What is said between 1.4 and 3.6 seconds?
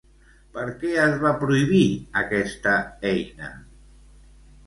prohibir aquesta eina?